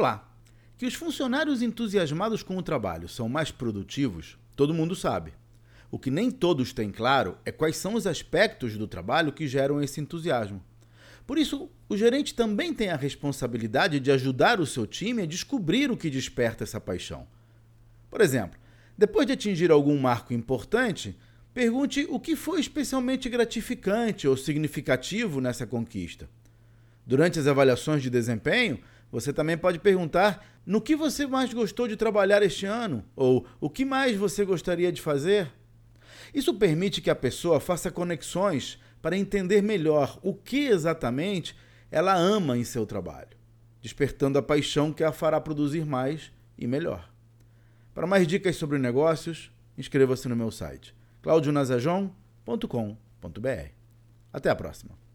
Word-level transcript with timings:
Olá! 0.00 0.34
Que 0.78 0.86
os 0.86 0.94
funcionários 0.94 1.60
entusiasmados 1.60 2.42
com 2.42 2.56
o 2.56 2.62
trabalho 2.62 3.06
são 3.06 3.28
mais 3.28 3.50
produtivos, 3.50 4.38
todo 4.56 4.72
mundo 4.72 4.96
sabe. 4.96 5.34
O 5.90 5.98
que 5.98 6.10
nem 6.10 6.30
todos 6.30 6.72
têm 6.72 6.90
claro 6.90 7.36
é 7.44 7.52
quais 7.52 7.76
são 7.76 7.92
os 7.92 8.06
aspectos 8.06 8.78
do 8.78 8.88
trabalho 8.88 9.30
que 9.30 9.46
geram 9.46 9.82
esse 9.82 10.00
entusiasmo. 10.00 10.64
Por 11.26 11.36
isso, 11.36 11.70
o 11.86 11.98
gerente 11.98 12.34
também 12.34 12.72
tem 12.72 12.88
a 12.88 12.96
responsabilidade 12.96 14.00
de 14.00 14.10
ajudar 14.10 14.58
o 14.58 14.64
seu 14.64 14.86
time 14.86 15.20
a 15.20 15.26
descobrir 15.26 15.90
o 15.90 15.96
que 15.98 16.08
desperta 16.08 16.64
essa 16.64 16.80
paixão. 16.80 17.26
Por 18.10 18.22
exemplo, 18.22 18.58
depois 18.96 19.26
de 19.26 19.34
atingir 19.34 19.70
algum 19.70 20.00
marco 20.00 20.32
importante, 20.32 21.14
pergunte 21.52 22.06
o 22.08 22.18
que 22.18 22.36
foi 22.36 22.58
especialmente 22.58 23.28
gratificante 23.28 24.26
ou 24.26 24.34
significativo 24.34 25.42
nessa 25.42 25.66
conquista. 25.66 26.26
Durante 27.06 27.38
as 27.38 27.46
avaliações 27.46 28.02
de 28.02 28.08
desempenho, 28.08 28.80
você 29.10 29.32
também 29.32 29.58
pode 29.58 29.78
perguntar 29.78 30.46
no 30.64 30.80
que 30.80 30.94
você 30.94 31.26
mais 31.26 31.52
gostou 31.52 31.88
de 31.88 31.96
trabalhar 31.96 32.42
este 32.42 32.66
ano 32.66 33.04
ou 33.16 33.46
o 33.60 33.68
que 33.68 33.84
mais 33.84 34.16
você 34.16 34.44
gostaria 34.44 34.92
de 34.92 35.02
fazer. 35.02 35.50
Isso 36.32 36.54
permite 36.54 37.00
que 37.00 37.10
a 37.10 37.14
pessoa 37.14 37.58
faça 37.58 37.90
conexões 37.90 38.78
para 39.02 39.16
entender 39.16 39.62
melhor 39.62 40.18
o 40.22 40.34
que 40.34 40.66
exatamente 40.66 41.56
ela 41.90 42.14
ama 42.14 42.56
em 42.56 42.62
seu 42.62 42.86
trabalho, 42.86 43.36
despertando 43.82 44.38
a 44.38 44.42
paixão 44.42 44.92
que 44.92 45.02
a 45.02 45.10
fará 45.10 45.40
produzir 45.40 45.84
mais 45.84 46.30
e 46.56 46.66
melhor. 46.66 47.10
Para 47.92 48.06
mais 48.06 48.26
dicas 48.26 48.56
sobre 48.56 48.78
negócios, 48.78 49.50
inscreva-se 49.76 50.28
no 50.28 50.36
meu 50.36 50.50
site 50.50 50.94
claudionazajon.com.br. 51.22 53.70
Até 54.32 54.48
a 54.48 54.54
próxima! 54.54 55.09